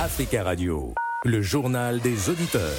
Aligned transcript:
Africa 0.00 0.44
Radio, 0.44 0.94
le 1.24 1.42
journal 1.42 1.98
des 1.98 2.30
auditeurs. 2.30 2.78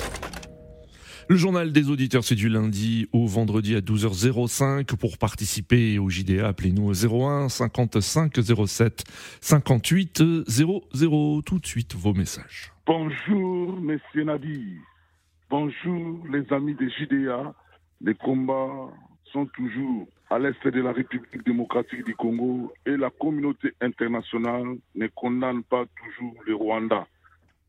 Le 1.28 1.36
journal 1.36 1.74
des 1.74 1.90
auditeurs, 1.90 2.24
c'est 2.24 2.36
du 2.36 2.48
lundi 2.48 3.10
au 3.12 3.28
vendredi 3.28 3.76
à 3.76 3.82
12h05. 3.82 4.96
Pour 4.96 5.18
participer 5.18 6.00
au 6.00 6.10
JDA, 6.10 6.48
appelez-nous 6.48 6.88
au 6.88 6.94
01 6.94 7.50
55 7.50 8.34
07 8.66 9.04
58 9.42 10.24
00. 10.48 11.42
Tout 11.42 11.60
de 11.60 11.68
suite, 11.68 11.94
vos 11.94 12.14
messages. 12.14 12.72
Bonjour, 12.88 13.82
messieurs 13.82 14.24
Nadi. 14.24 14.78
Bonjour, 15.50 16.20
les 16.32 16.46
amis 16.54 16.76
des 16.76 16.90
JDA. 16.90 17.54
Les 18.00 18.16
combats 18.16 18.94
sont 19.32 19.46
toujours 19.48 20.08
à 20.30 20.40
l'est 20.40 20.68
de 20.68 20.82
la 20.82 20.92
République 20.92 21.44
démocratique 21.44 22.04
du 22.06 22.16
Congo 22.16 22.72
et 22.86 22.98
la 22.98 23.10
communauté 23.10 23.74
internationale 23.82 24.78
ne 24.96 25.08
condamne 25.08 25.64
pas 25.64 25.86
toujours 25.86 26.36
le 26.46 26.56
Rwanda. 26.56 27.08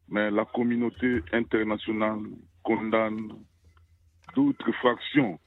Mais 0.08 0.30
la 0.30 0.44
communauté 0.44 1.22
internationale 1.32 2.20
condamne 2.62 3.32
d'autres 4.34 4.72
fractions. 4.72 5.38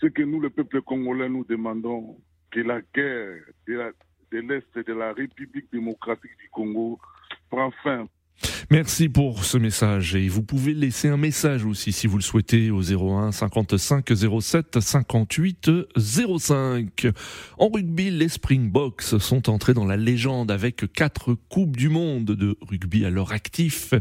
Ce 0.00 0.06
que 0.06 0.22
nous, 0.22 0.40
le 0.40 0.50
peuple 0.50 0.82
congolais, 0.82 1.28
nous 1.28 1.44
demandons, 1.44 2.16
que 2.50 2.60
la 2.60 2.80
guerre 2.94 3.42
de 3.66 4.38
l'Est 4.38 4.78
de 4.78 4.92
la 4.92 5.12
République 5.12 5.70
démocratique 5.72 6.36
du 6.38 6.48
Congo 6.50 6.98
prend 7.48 7.70
fin 7.82 8.06
Merci 8.70 9.08
pour 9.08 9.44
ce 9.44 9.58
message 9.58 10.14
et 10.14 10.28
vous 10.28 10.42
pouvez 10.42 10.74
laisser 10.74 11.08
un 11.08 11.16
message 11.16 11.64
aussi 11.64 11.90
si 11.92 12.06
vous 12.06 12.16
le 12.16 12.22
souhaitez 12.22 12.70
au 12.70 12.80
01 12.80 13.32
55 13.32 14.06
07 14.40 14.78
58 14.80 15.70
05. 15.96 17.08
En 17.58 17.68
rugby, 17.68 18.10
les 18.10 18.28
Springboks 18.28 19.02
sont 19.02 19.50
entrés 19.50 19.74
dans 19.74 19.84
la 19.84 19.96
légende 19.96 20.52
avec 20.52 20.92
quatre 20.92 21.34
coupes 21.48 21.76
du 21.76 21.88
monde 21.88 22.26
de 22.26 22.56
rugby 22.60 23.04
à 23.04 23.10
leur 23.10 23.32
actif 23.32 23.92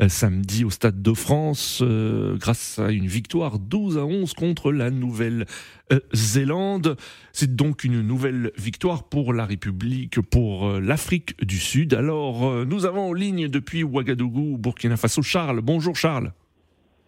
euh, 0.00 0.08
samedi 0.08 0.64
au 0.64 0.70
Stade 0.70 1.02
de 1.02 1.12
France 1.12 1.78
euh, 1.82 2.36
grâce 2.36 2.80
à 2.80 2.90
une 2.90 3.06
victoire 3.06 3.60
12 3.60 3.98
à 3.98 4.04
11 4.04 4.34
contre 4.34 4.72
la 4.72 4.90
Nouvelle-Zélande. 4.90 6.96
C'est 7.32 7.54
donc 7.54 7.84
une 7.84 8.00
nouvelle 8.00 8.50
victoire 8.56 9.04
pour 9.04 9.32
la 9.32 9.46
République, 9.46 10.20
pour 10.20 10.66
euh, 10.66 10.80
l'Afrique 10.80 11.40
du 11.44 11.58
Sud. 11.58 11.94
Alors, 11.94 12.66
nous 12.66 12.86
avons 12.86 13.10
en 13.10 13.12
ligne 13.12 13.46
depuis 13.48 13.84
Ouagadougou, 13.86 14.58
Burkina 14.58 14.96
Faso. 14.96 15.22
Charles, 15.22 15.60
bonjour 15.60 15.96
Charles. 15.96 16.32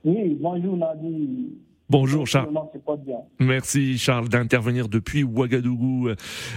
Oui, 0.05 0.37
bonjour 0.41 0.77
Nadi. 0.77 1.51
Bonjour 1.91 2.27
Charles. 2.27 2.53
Merci 3.41 3.97
Charles 3.97 4.29
d'intervenir 4.29 4.89
depuis 4.89 5.23
Ouagadougou. 5.23 6.11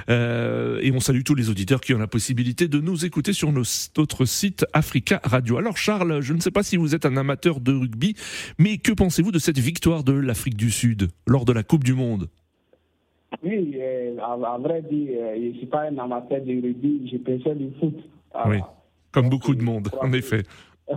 Euh, 0.09 0.80
et 0.81 0.91
on 0.91 1.00
salue 1.00 1.22
tous 1.23 1.36
les 1.36 1.50
auditeurs 1.50 1.80
qui 1.80 1.94
ont 1.94 1.97
la 1.97 2.08
possibilité 2.08 2.67
de 2.67 2.80
nous 2.80 3.05
écouter 3.05 3.31
sur 3.31 3.50
notre 3.53 4.25
site 4.25 4.66
Africa 4.73 5.22
Radio. 5.23 5.58
Alors 5.58 5.78
Charles, 5.78 6.19
je 6.22 6.33
ne 6.33 6.41
sais 6.41 6.52
pas 6.52 6.63
si 6.63 6.75
vous 6.75 6.95
êtes 6.95 7.06
un 7.06 7.16
amateur 7.16 7.61
de 7.61 7.72
rugby, 7.72 8.16
mais 8.59 8.78
que 8.78 8.91
pensez-vous 8.91 9.31
de 9.31 9.39
cette 9.39 9.58
victoire 9.59 10.03
de 10.03 10.11
l'Afrique 10.11 10.58
du 10.58 10.69
Sud 10.69 11.08
lors 11.25 11.45
de 11.45 11.53
la 11.53 11.63
Coupe 11.63 11.85
du 11.85 11.94
Monde? 11.94 12.28
Oui, 13.41 13.78
euh, 13.80 14.17
à, 14.19 14.58
vrai 14.58 14.81
dire, 14.81 15.11
euh, 15.17 15.35
je 15.38 15.47
ne 15.47 15.53
suis 15.53 15.66
pas 15.66 15.83
un 15.83 15.97
amateur 15.97 16.41
de 16.41 16.61
rugby, 16.61 17.09
je 17.09 17.17
préfère 17.17 17.56
du 17.56 17.69
foot. 17.80 17.95
Oui. 18.47 18.58
Comme 19.11 19.29
beaucoup 19.29 19.55
de 19.55 19.63
monde, 19.63 19.89
en 19.99 20.13
effet. 20.13 20.43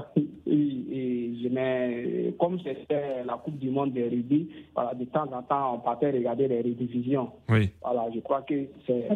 oui, 0.46 0.86
et 0.92 1.32
je 1.42 2.30
comme 2.38 2.58
c'était 2.60 3.24
la 3.24 3.34
Coupe 3.34 3.58
du 3.58 3.70
Monde 3.70 3.92
de 3.92 4.02
rugby, 4.02 4.48
voilà, 4.74 4.94
de 4.94 5.04
temps 5.04 5.30
en 5.32 5.42
temps, 5.42 5.74
on 5.74 5.78
partait 5.78 6.10
regarder 6.10 6.48
les 6.48 6.58
rediffusions. 6.58 7.30
Oui. 7.48 7.70
Voilà, 7.82 8.06
je 8.14 8.20
crois 8.20 8.42
que 8.42 8.66
c'est. 8.86 9.08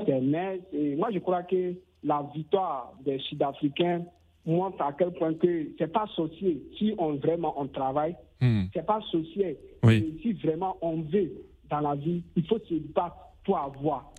Et 0.73 0.97
moi, 0.97 1.09
je 1.13 1.19
crois 1.19 1.43
que 1.43 1.75
la 2.05 2.25
victoire 2.35 2.93
des 3.05 3.19
Sud-Africains 3.19 4.03
montre 4.47 4.81
à 4.83 4.93
quel 4.93 5.11
point 5.13 5.35
que 5.35 5.69
c'est 5.79 5.93
pas 5.93 6.05
associé. 6.05 6.63
Si 6.79 6.95
on 6.99 7.15
vraiment 7.15 7.55
on 7.61 7.67
travaille, 7.67 8.17
hmm. 8.41 8.65
c'est 8.73 8.87
pas 8.87 8.99
associé. 8.99 9.59
Oui. 9.83 10.19
si 10.23 10.33
vraiment 10.35 10.77
on 10.81 11.03
veut 11.03 11.33
dans 11.71 11.81
la 11.81 11.95
vie, 11.95 12.23
il 12.37 12.47
faut 12.47 12.59
se 12.59 12.75
battre 12.95 13.17
pour 13.49 13.59
avoir. 13.59 14.13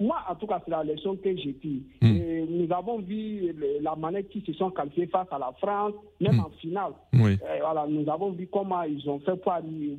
Moi, 0.00 0.16
en 0.30 0.34
tout 0.36 0.46
cas, 0.46 0.62
c'est 0.64 0.70
la 0.70 0.82
leçon 0.82 1.14
que 1.16 1.36
j'ai 1.36 1.52
dit. 1.52 1.82
Hmm. 2.00 2.46
Nous 2.48 2.72
avons 2.72 3.00
vu 3.00 3.54
la 3.82 3.94
manette 3.96 4.30
qui 4.30 4.40
se 4.40 4.54
sont 4.54 4.70
qualifiés 4.70 5.08
face 5.08 5.28
à 5.30 5.38
la 5.38 5.52
France, 5.58 5.92
même 6.20 6.36
hmm. 6.36 6.40
en 6.40 6.50
finale. 6.58 6.92
Oui. 7.12 7.38
voilà, 7.60 7.86
nous 7.86 8.10
avons 8.10 8.30
vu 8.30 8.48
comment 8.50 8.82
ils 8.84 9.06
ont 9.10 9.20
fait 9.20 9.36
pour, 9.36 9.52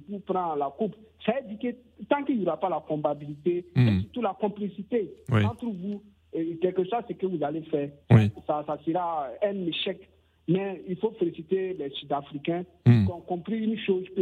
pour 0.10 0.22
prendre 0.24 0.56
la 0.56 0.74
coupe. 0.76 0.96
Ça 1.24 1.34
veut 1.34 1.56
dire 1.56 1.60
que 2.00 2.06
tant 2.06 2.24
qu'il 2.24 2.40
n'y 2.40 2.48
aura 2.48 2.60
pas 2.60 2.70
la 2.70 2.84
compatibilité, 2.88 3.68
hmm. 3.76 3.88
et 3.88 4.00
surtout 4.02 4.22
la 4.24 4.36
complicité 4.40 5.14
entre 5.32 5.66
vous, 5.66 6.02
et 6.34 6.58
quelque 6.58 6.84
chose, 6.84 7.04
c'est 7.08 7.14
que 7.14 7.28
vous 7.28 7.44
allez 7.44 7.62
faire. 7.62 7.90
Ça, 8.48 8.64
ça 8.66 8.78
sera 8.84 9.28
un 9.44 9.68
échec. 9.68 10.00
Mais 10.48 10.84
il 10.88 10.96
faut 10.98 11.12
féliciter 11.18 11.74
les 11.74 11.90
Sud-Africains 11.92 12.64
qui 12.86 13.12
ont 13.12 13.22
compris 13.22 13.58
une 13.58 13.78
chose 13.80 14.06
que 14.16 14.22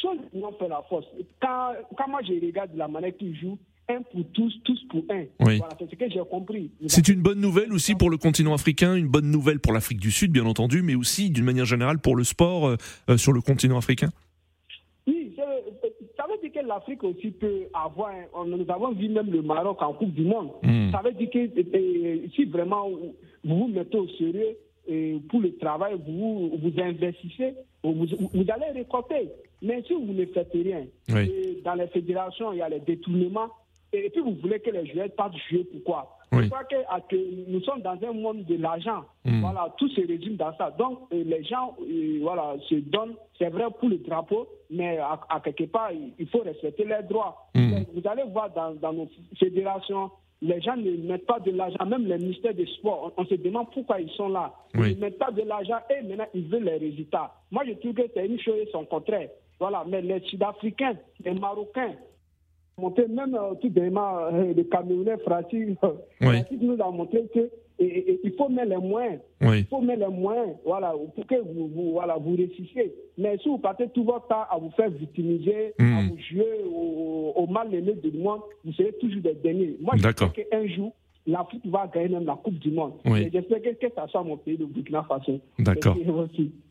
si 0.00 0.06
on 0.06 0.52
fait 0.52 0.68
la 0.68 0.82
force, 0.88 1.06
quand, 1.40 1.72
quand 1.96 2.08
moi 2.08 2.20
je 2.22 2.34
regarde 2.34 2.70
la 2.74 2.88
manette 2.88 3.16
qui 3.18 3.34
joue, 3.34 3.58
un 3.88 4.02
pour 4.02 4.24
tous, 4.32 4.54
tous 4.64 4.82
pour 4.88 5.04
un. 5.10 5.24
Voilà, 5.38 5.68
c'est 5.78 5.90
ce 5.90 5.94
que 5.94 6.08
j'ai 6.08 6.20
compris. 6.30 6.70
C'est 6.86 7.08
une 7.08 7.20
bonne 7.20 7.40
nouvelle 7.40 7.72
aussi 7.72 7.94
pour 7.94 8.10
le 8.10 8.16
continent 8.16 8.54
africain, 8.54 8.94
une 8.94 9.08
bonne 9.08 9.30
nouvelle 9.30 9.60
pour 9.60 9.72
l'Afrique 9.72 10.00
du 10.00 10.10
Sud, 10.10 10.32
bien 10.32 10.46
entendu, 10.46 10.82
mais 10.82 10.94
aussi 10.94 11.30
d'une 11.30 11.44
manière 11.44 11.66
générale 11.66 11.98
pour 11.98 12.16
le 12.16 12.24
sport 12.24 12.66
euh, 12.66 12.76
euh, 13.10 13.16
sur 13.16 13.32
le 13.32 13.40
continent 13.40 13.76
africain. 13.76 14.08
Oui, 15.06 15.34
ça 15.36 16.24
veut 16.30 16.40
dire 16.40 16.62
que 16.62 16.66
l'Afrique 16.66 17.04
aussi 17.04 17.30
peut 17.32 17.64
avoir. 17.74 18.12
Nous 18.46 18.64
avons 18.68 18.92
vu 18.92 19.08
même 19.08 19.30
le 19.30 19.42
Maroc 19.42 19.82
en 19.82 19.92
Coupe 19.92 20.14
du 20.14 20.24
Monde. 20.24 20.52
Hmm. 20.62 20.90
Ça 20.90 21.02
veut 21.04 21.12
dire 21.12 21.28
que 21.30 21.38
euh, 21.38 22.26
si 22.34 22.44
vraiment 22.46 22.88
vous 22.88 23.14
vous 23.44 23.68
mettez 23.68 23.98
au 23.98 24.08
sérieux 24.08 24.56
pour 25.28 25.40
le 25.40 25.56
travail, 25.56 25.96
vous 26.06 26.58
vous 26.62 26.80
investissez, 26.80 27.54
vous, 27.82 28.06
vous 28.32 28.44
allez 28.48 28.70
récolter. 28.74 29.30
Mais 29.62 29.82
si 29.86 29.94
vous 29.94 30.12
ne 30.12 30.26
faites 30.26 30.52
rien, 30.52 30.84
dans 31.64 31.74
les 31.74 31.86
fédérations, 31.88 32.52
il 32.52 32.58
y 32.58 32.62
a 32.62 32.68
les 32.68 32.80
détournements 32.80 33.48
et 33.94 34.10
puis 34.10 34.20
vous 34.20 34.34
voulez 34.42 34.58
que 34.58 34.70
les 34.70 34.86
joueurs 34.86 35.10
partent 35.16 35.36
jouer, 35.48 35.64
pourquoi? 35.64 36.18
Crois 36.30 36.64
que, 36.64 37.16
nous 37.48 37.60
sommes 37.60 37.80
dans 37.82 37.96
un 38.02 38.12
monde 38.12 38.44
de 38.44 38.56
l'argent. 38.56 39.04
Hmm. 39.24 39.40
Voilà, 39.40 39.72
tout 39.78 39.88
se 39.88 40.00
résume 40.00 40.34
dans 40.34 40.52
ça. 40.56 40.72
Donc 40.76 40.98
euh, 41.12 41.22
les 41.24 41.44
gens 41.44 41.76
euh, 41.80 42.18
voilà, 42.22 42.56
se 42.68 42.74
donnent, 42.74 43.14
c'est 43.38 43.50
vrai 43.50 43.64
pour 43.78 43.88
le 43.88 43.98
drapeau, 43.98 44.48
mais 44.68 44.98
à, 44.98 45.40
quelque 45.44 45.64
part, 45.64 45.90
il 45.92 46.28
faut 46.28 46.40
respecter 46.40 46.84
leurs 46.84 47.04
droits. 47.04 47.48
Hmm. 47.54 47.84
Vous 47.94 48.02
allez 48.08 48.24
voir 48.24 48.50
dans, 48.50 48.74
dans, 48.74 48.92
nos 48.92 49.08
fédérations, 49.38 50.10
les 50.44 50.60
gens 50.60 50.76
ne 50.76 50.90
mettent 51.08 51.26
pas 51.26 51.40
de 51.40 51.50
l'argent, 51.50 51.86
même 51.86 52.04
les 52.06 52.18
ministères 52.18 52.54
des 52.54 52.66
Sports, 52.66 53.12
on, 53.16 53.24
se 53.24 53.34
demande 53.34 53.72
pourquoi 53.72 53.98
ils 53.98 54.10
sont 54.10 54.28
là. 54.28 54.52
Ils 54.74 54.96
ne 54.96 55.00
mettent 55.00 55.18
pas 55.18 55.30
de 55.30 55.40
l'argent 55.42 55.78
et 55.90 56.06
maintenant 56.06 56.26
ils 56.34 56.46
veulent 56.46 56.64
les 56.64 56.76
résultats. 56.76 57.32
Moi 57.50 57.62
je 57.66 57.72
trouve 57.72 57.94
que 57.94 58.02
c'est 58.12 58.26
une 58.26 58.38
chose 58.38 58.58
et 58.60 58.68
son 58.70 58.84
contraire. 58.84 59.30
Voilà, 59.58 59.84
mais 59.88 60.02
les 60.02 60.20
Sud-Africains, 60.20 60.96
les 61.24 61.32
Marocains, 61.32 61.94
même 62.78 63.34
euh, 63.34 63.54
tout 63.54 63.70
dernièrement, 63.70 64.18
euh, 64.32 64.52
le 64.52 64.64
Camerounais 64.64 65.16
Francis, 65.18 65.76
Francis 66.20 66.58
nous 66.60 66.80
a 66.82 66.90
montré 66.90 67.24
que 67.32 67.50
il 67.78 68.32
faut 68.36 68.48
mettre 68.48 68.68
les 68.68 68.76
moyens. 68.76 69.20
Il 69.52 69.66
faut 69.66 69.80
mettre 69.80 70.00
les 70.00 70.14
moyens 70.14 70.56
voilà, 70.64 70.92
pour 71.14 71.26
que 71.26 71.34
vous, 71.34 71.68
vous, 71.68 71.92
voilà, 71.92 72.16
vous 72.16 72.36
réussissiez. 72.36 72.94
Mais 73.18 73.36
si 73.38 73.48
vous 73.48 73.58
passez 73.58 73.88
tout 73.94 74.04
votre 74.04 74.26
temps 74.28 74.44
à 74.50 74.58
vous 74.58 74.70
faire 74.70 74.90
victimiser, 74.90 75.74
à 75.78 75.82
hmm. 75.82 76.08
vous 76.08 76.18
jouer 76.30 76.64
au, 76.64 77.46
mal 77.48 77.72
aimé 77.74 77.94
du 78.02 78.16
monde, 78.18 78.40
vous 78.64 78.72
serez 78.72 78.92
toujours 79.00 79.22
des 79.22 79.34
derniers. 79.34 79.76
Moi, 79.80 79.94
je 79.96 80.02
sais 80.02 80.44
qu'un 80.50 80.66
jour, 80.68 80.92
l'Afrique 81.26 81.66
va 81.66 81.86
gagner 81.86 82.08
même 82.08 82.26
la 82.26 82.34
Coupe 82.34 82.58
du 82.58 82.70
Monde. 82.70 82.94
J'espère 83.04 83.62
que, 83.62 83.86
que 83.86 83.92
ça 83.94 84.06
soit 84.08 84.22
mon 84.22 84.36
pays, 84.36 84.56
de 84.56 84.64
Burkina 84.64 85.04
Faso. 85.04 85.40
D'accord. 85.58 85.96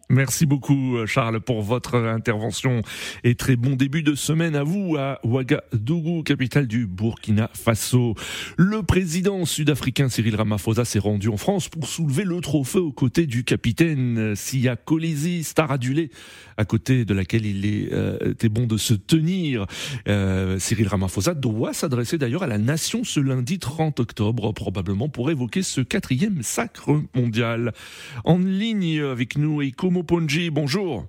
Merci 0.10 0.46
beaucoup 0.46 0.98
Charles 1.08 1.40
pour 1.40 1.62
votre 1.62 1.96
intervention 1.96 2.82
et 3.24 3.36
très 3.36 3.56
bon 3.56 3.76
début 3.78 4.04
de 4.04 4.16
semaine 4.16 4.54
à 4.54 4.64
vous 4.64 4.98
à 4.98 5.20
Ouagadougou, 5.24 6.24
capitale 6.24 6.68
du 6.68 6.86
Burkina 6.88 7.50
Faso. 7.54 8.14
Le 8.58 8.84
président 8.84 9.46
sud-africain 9.46 10.10
Cyril 10.10 10.36
Ramaphosa 10.36 10.84
s'est 10.84 11.00
rendu 11.00 11.30
en 11.30 11.38
France 11.38 11.70
pour 11.70 11.88
soulever 11.88 12.26
le 12.26 12.42
trophée 12.42 12.80
aux 12.80 12.92
côtés 12.92 13.26
du 13.28 13.46
capitaine 13.46 14.36
Sia 14.36 14.76
Kolisi, 14.76 15.44
star 15.44 15.72
adulé, 15.72 16.12
à 16.58 16.66
côté 16.66 17.06
de 17.06 17.14
laquelle 17.14 17.46
il 17.46 17.90
euh, 17.94 18.32
était 18.32 18.50
bon 18.50 18.68
de 18.68 18.76
se 18.76 18.94
tenir. 18.94 19.66
Euh, 20.10 20.60
Cyril 20.60 20.90
Ramaphosa 20.90 21.34
doit 21.34 21.74
s'adresser 21.74 22.18
d'ailleurs 22.18 22.44
à 22.44 22.48
la 22.48 22.58
nation 22.58 23.06
ce 23.06 23.22
lundi 23.22 23.58
30 23.58 24.02
octobre, 24.02 24.52
probablement 24.52 25.08
pour 25.08 25.32
évoquer 25.32 25.64
ce 25.64 25.80
quatrième 25.80 26.44
sacre 26.44 27.02
mondial. 27.16 27.74
En 28.26 28.38
ligne 28.38 29.02
avec 29.02 29.38
nous, 29.38 29.62
Eiko 29.62 29.93
Moponji, 29.94 30.50
bonjour. 30.50 31.06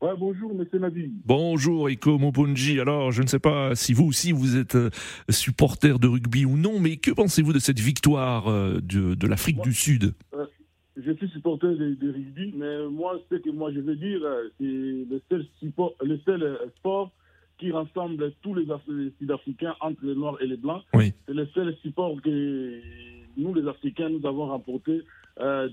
Ouais, 0.00 0.12
bonjour, 0.18 0.54
monsieur 0.54 0.78
Nabi. 0.78 1.12
Bonjour, 1.26 1.90
Eko 1.90 2.18
Moponji. 2.18 2.80
Alors, 2.80 3.12
je 3.12 3.22
ne 3.22 3.26
sais 3.26 3.38
pas 3.38 3.74
si 3.74 3.92
vous 3.92 4.06
aussi 4.06 4.32
vous 4.32 4.56
êtes 4.56 4.76
euh, 4.76 4.88
supporter 5.28 5.98
de 5.98 6.08
rugby 6.08 6.46
ou 6.46 6.56
non, 6.56 6.80
mais 6.80 6.96
que 6.96 7.10
pensez-vous 7.10 7.52
de 7.52 7.58
cette 7.58 7.80
victoire 7.80 8.48
euh, 8.48 8.80
de, 8.82 9.14
de 9.14 9.26
l'Afrique 9.26 9.60
du 9.60 9.74
Sud? 9.74 10.14
Euh, 10.34 10.46
Je 10.96 11.12
suis 11.12 11.28
supporter 11.28 11.68
de, 11.68 12.12
rugby, 12.12 12.54
mais 12.56 12.88
moi, 12.88 13.20
ce 13.30 13.36
que 13.36 13.50
moi 13.50 13.70
je 13.72 13.80
veux 13.80 13.96
dire, 13.96 14.20
c'est 14.58 14.64
le 14.64 15.20
seul, 15.28 15.46
support, 15.60 15.92
le 16.02 16.18
seul 16.24 16.58
sport 16.78 17.12
qui 17.58 17.72
rassemble 17.72 18.32
tous 18.40 18.54
les 18.54 18.66
Sud-Africains 19.18 19.74
entre 19.80 20.02
les 20.02 20.14
Noirs 20.14 20.38
et 20.40 20.46
les 20.46 20.56
Blancs. 20.56 20.82
Oui. 20.94 21.12
C'est 21.26 21.34
le 21.34 21.46
seul 21.48 21.76
support 21.82 22.20
que 22.22 22.80
nous, 23.36 23.52
les 23.52 23.68
Africains, 23.68 24.08
nous 24.08 24.26
avons 24.26 24.46
remporté 24.46 25.02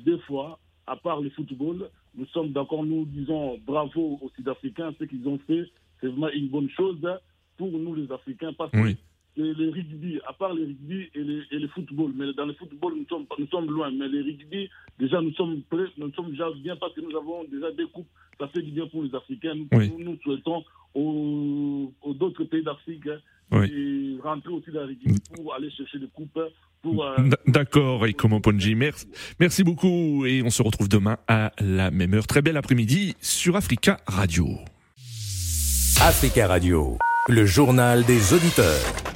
deux 0.06 0.18
fois 0.28 0.60
à 0.88 0.96
part 0.96 1.22
le 1.22 1.30
football, 1.30 1.90
nous 2.16 2.26
sommes 2.28 2.52
d'accord, 2.52 2.84
nous 2.84 3.06
disons 3.06 3.60
bravo 3.66 4.20
aux 4.22 4.32
Sud-Africains, 4.36 4.94
ce 5.00 5.06
qu'ils 5.06 5.28
ont 5.28 5.40
fait, 5.48 5.66
c'est 6.00 6.08
vraiment 6.08 6.30
une 6.30 6.48
bonne 6.48 6.70
chose 6.70 7.00
pour 7.58 7.72
nous 7.72 7.96
les 7.96 8.12
Africains, 8.12 8.54
parce 8.54 8.72
que 8.72 8.96
le 9.38 9.70
rugby, 9.70 10.20
à 10.28 10.34
part 10.34 10.54
le 10.54 10.64
rugby 10.64 11.10
et 11.16 11.24
le, 11.24 11.68
football, 11.70 12.12
mais 12.16 12.34
dans 12.34 12.46
le 12.46 12.54
football, 12.54 12.96
nous 12.98 13.06
sommes, 13.08 13.26
nous 13.38 13.48
sommes 13.48 13.70
loin, 13.70 13.92
mais 13.92 14.08
le 14.08 14.24
rugby, 14.24 14.70
déjà, 15.00 15.22
nous 15.22 15.34
sommes 15.34 15.62
prêts, 15.70 15.88
nous 15.98 16.12
sommes 16.14 16.32
déjà 16.32 16.50
bien 16.52 16.76
parce 16.76 16.94
que 16.94 17.02
nous 17.02 17.16
avons 17.16 17.44
déjà 17.46 17.72
des 17.72 17.86
coupes, 17.86 18.08
ça 18.40 18.48
fait 18.50 18.62
du 18.62 18.72
bien 18.72 18.88
pour 18.88 19.04
les 19.04 19.16
Africains. 19.16 19.56
Nous, 19.56 20.00
nous, 20.00 20.18
souhaitons 20.24 20.64
aux, 20.94 21.94
aux 22.02 22.14
d'autres 22.14 22.44
pays 22.46 22.64
d'Afrique 22.64 23.08
hein, 23.52 23.64
et 23.64 24.18
rentrer 24.24 24.52
aussi 24.52 24.72
dans 24.72 24.82
le 24.82 24.88
rugby 24.88 25.16
pour 25.36 25.54
aller 25.54 25.70
chercher 25.72 26.00
des 26.00 26.08
coupes. 26.08 26.40
Euh, 26.84 27.30
d'accord, 27.46 28.08
et 28.08 28.14
comment 28.14 28.42
Ponji, 28.42 28.74
merci, 28.74 29.08
merci 29.40 29.64
beaucoup 29.64 30.26
et 30.26 30.42
on 30.44 30.50
se 30.50 30.64
retrouve 30.64 30.90
demain 30.90 31.18
à 31.28 31.52
la 31.60 31.92
même 31.92 32.14
heure. 32.16 32.26
Très 32.26 32.42
bel 32.42 32.58
après-midi 32.58 33.16
sur 33.22 33.56
Africa 33.56 33.98
Radio. 34.08 34.48
Africa 36.02 36.48
Radio, 36.48 36.98
le 37.30 37.46
journal 37.46 38.04
des 38.06 38.34
auditeurs. 38.34 39.11